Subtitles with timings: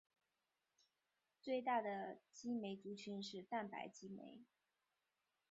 [1.43, 4.41] 最大的激酶族群是蛋白激酶。